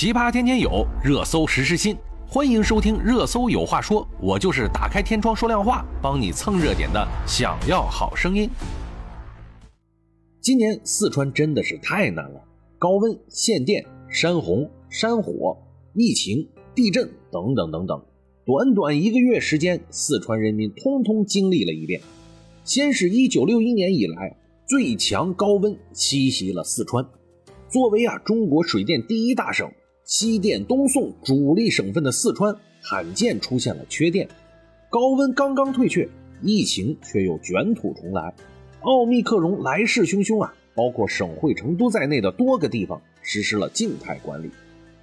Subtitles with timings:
[0.00, 1.94] 奇葩天天有，热搜实时新，
[2.26, 7.06] 欢迎收听《热搜有话说》，我就是打开天窗说亮话，帮你蹭热点的。
[7.26, 8.48] 想要好声音。
[10.40, 12.42] 今年四川真的是太难了，
[12.78, 15.54] 高温、限电、山洪、山火、
[15.92, 18.02] 疫情、地震等等等等，
[18.46, 22.00] 短短一个月时间，四川人民通通经历了一遍。
[22.64, 24.34] 先是一九六一年以来
[24.66, 27.06] 最强高温侵袭了四川。
[27.68, 29.70] 作为啊中国水电第一大省、
[30.10, 34.28] 西电东送主力省份的四川，罕见出现了缺电。
[34.88, 36.08] 高温刚刚退却，
[36.42, 38.34] 疫情却又卷土重来。
[38.80, 40.52] 奥密克戎来势汹汹啊！
[40.74, 44.50] 包括省会成都在内的多个地方实施了静态管理。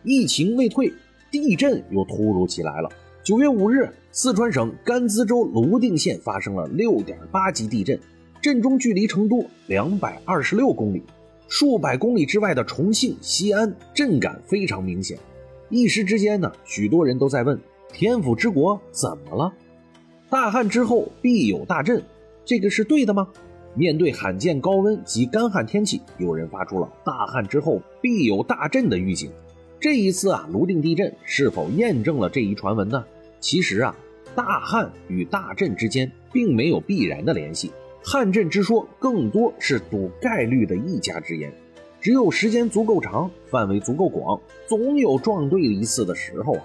[0.03, 0.91] 疫情未退，
[1.31, 2.89] 地震又突如其来了。
[3.23, 7.97] 九月五日，四川省甘孜州泸定县发生了六点八级地震，
[8.41, 11.01] 震中距离成都两百二十六公里。
[11.47, 15.17] 数百公里之外的重庆、西安震感非常明显，
[15.69, 17.59] 一时之间呢，许多人都在问：
[17.93, 19.53] 天府之国怎么了？
[20.29, 22.03] 大旱之后必有大震，
[22.43, 23.27] 这个是对的吗？
[23.73, 29.31] 面对罕见高温及干旱天气，有人发出了大旱之后必有大震的预警。
[29.79, 33.05] 这一次啊，泸定地震是否验证了这一传闻呢？
[33.39, 33.95] 其实啊，
[34.35, 37.71] 大旱与大震之间并没有必然的联系。
[38.09, 41.51] 旱震之说更多是赌概率的一家之言，
[41.99, 46.63] 只有时间足够长，范围足够广，总有撞对一次的时候啊。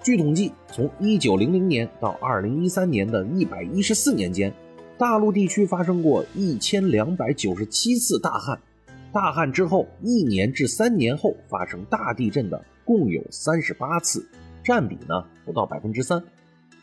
[0.00, 4.54] 据统计，从一九零零年到二零一三年的一百一十四年间，
[4.96, 8.56] 大陆地区发生过一千两百九十七次大旱，
[9.12, 14.24] 大旱之后一年至三年后发生大地震的共有三十八次，
[14.62, 16.22] 占比呢不到百分之三。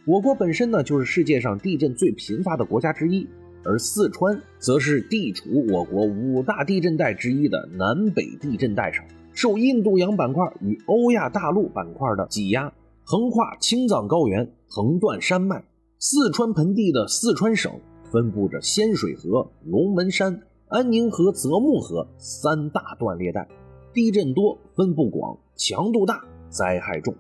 [0.04, 3.26] 我国本身呢就是世界上地震最频发的国家之一。
[3.66, 15.64] 而四川则是地处我国五大地震带之一的南北地震带上，受印度洋板块与欧亚大陆板块的挤压，横跨青藏高原，横断山脉。
[16.00, 17.71] 四川盆地的四川省
[18.11, 23.48] 分布着仙水河、龙门山、安宁河、泽木河三大断裂带，
[23.93, 27.15] 地震多，分布广，强度大，灾害重。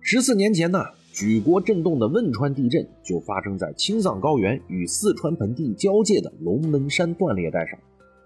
[0.00, 0.80] 十四年前呢？
[1.16, 7.78] 举国震动的汶川地震就发生在青藏高原与四川盆地交界的龙门山断裂带上。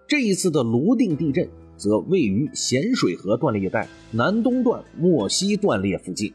[0.08, 6.32] 这一次的泸定地震则位于咸水河断裂带南东段莫西断裂附近。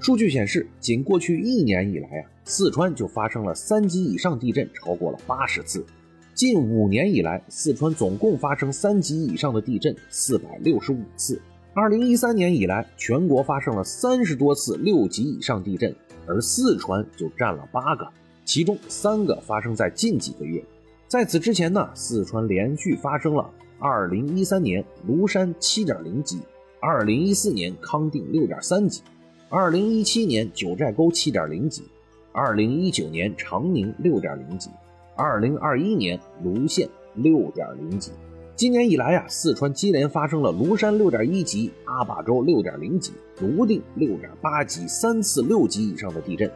[0.00, 5.84] 数据显示，仅过去一年以来啊，四川就发生了三级以上地震超过了八十次。
[6.32, 11.38] 近五年以来，四川总共发生三级以上的地震四百六十五次。
[11.74, 15.94] 二零一三年以来，全国发生了三十多次六级以上地震，
[16.26, 18.08] 而四川就占了八个，
[18.44, 20.64] 其中三个发生在近几个月。
[21.06, 23.48] 在此之前呢，四川连续发生了
[23.78, 26.40] 二零一三年庐山七点零级，
[26.80, 29.02] 二零一四年康定六点三级，
[29.48, 31.84] 二零一七年九寨沟七点零级，
[32.32, 34.68] 二零一九年长宁六点零级，
[35.16, 38.10] 二零二一年泸县六点零级。
[38.58, 46.50] 今年以来呀，四川接连发生了庐山六点一级、阿坝州六点零级、泸定六点八级三次六级以上的地震。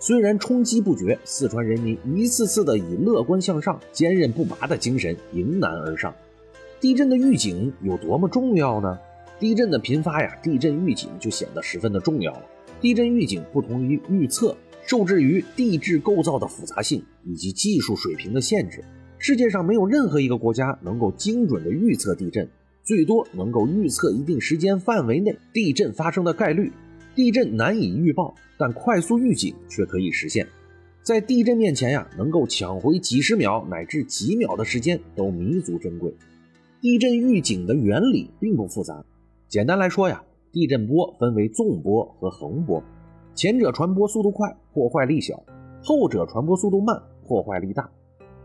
[0.00, 6.14] 虽然冲击不绝，四川人民一次次的以乐观向上、坚韧不拔的精神迎难而上。
[6.80, 8.98] 地震的预警有多么重要呢？
[9.38, 12.42] 地震的频发呀，地震预警就显得十分的重要了。
[12.80, 18.82] 地震预警不同于预测，受制于地质构造的复杂性以及技术水平的限制。
[19.24, 22.48] 世界上没有任何一个国家能够精准的预测地震，
[22.82, 26.72] 最多能够预测一定时间范围内地震发生的概率。
[27.14, 30.44] 地震难以预报，但快速预警却可以实现。
[31.04, 36.12] 在地震面前呀，能够抢回几十秒乃至几秒的时间都弥足珍贵。
[36.80, 39.04] 地震预警的原理并不复杂，
[39.48, 42.82] 简单来说呀，地震波分为纵波和横波，
[43.36, 45.36] 前者传播速度快，破坏力小；
[45.80, 47.88] 后者传播速度慢，破坏力大。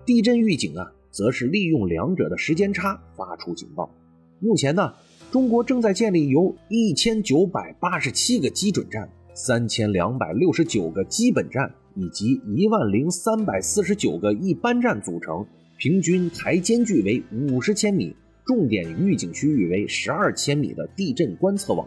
[0.08, 3.94] 地震预警啊，则是利用两者的时间差发出警报。
[4.40, 4.94] 目前呢，
[5.30, 15.46] 中国正在建立由一千九百八十七个基准站、三千两百六十九个基本站以及一万零三百四十九个一般站组成，
[15.78, 18.16] 平均台间距为五十千米、
[18.46, 21.86] 重点预警区域为十二千米的地震观测网，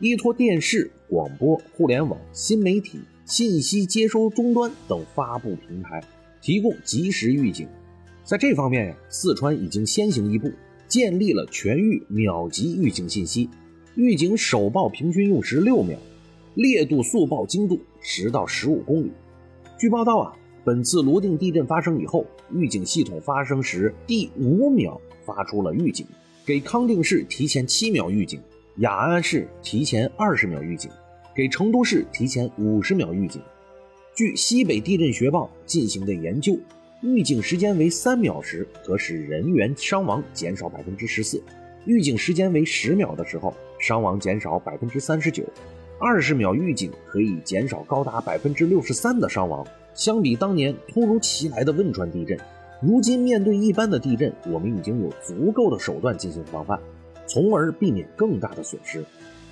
[0.00, 6.02] 依托电视、广播、互联网、新媒体、信息接收终端等发布平台。
[6.40, 7.68] 提供及时预警，
[8.24, 10.50] 在这方面呀，四川已经先行一步，
[10.88, 13.48] 建立了全域秒级预警信息，
[13.94, 15.98] 预警首报平均用时六秒，
[16.54, 19.12] 烈度速报精度十到十五公里。
[19.78, 20.32] 据报道啊，
[20.64, 26.06] 本次泸定地震发生以后，预警系统发生时第五秒发出了预警，
[26.46, 28.40] 给康定市提前七秒预警，
[28.78, 30.90] 雅安市提前二十秒预警，
[31.34, 33.42] 给成都市提前五十秒预警。
[34.14, 36.58] 据西北地震学报进行的研究，
[37.00, 41.38] 预警时间为三秒时，可使人员伤亡减少百分之十四；
[41.86, 45.44] 预警时间为十秒的时候，伤亡减少百分之三十九。
[45.98, 49.66] 二十秒预警可以减少高达百分之六十三的伤亡。
[49.94, 52.38] 相比当年突如其来的汶川地震，
[52.82, 56.78] 如今面对一般的地震，我们已经有足够的手段进行防范，
[57.26, 59.04] 从而避免更大的损失。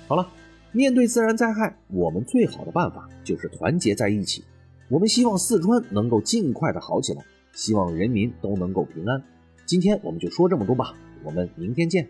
[0.07, 0.27] 好了，
[0.71, 4.43] 面对自然灾害，我们最好的办法就是团结在一起。
[4.87, 7.23] 我们希望四川能够尽快的好起来，
[7.53, 9.23] 希望人民都能够平安。
[9.65, 10.93] 今天我们就说这么多吧，
[11.23, 12.07] 我们明天见。